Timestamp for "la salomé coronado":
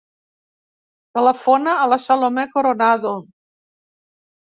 1.91-3.13